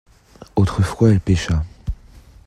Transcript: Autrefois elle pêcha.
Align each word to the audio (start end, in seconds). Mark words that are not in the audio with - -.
Autrefois 0.55 1.11
elle 1.11 1.19
pêcha. 1.19 1.63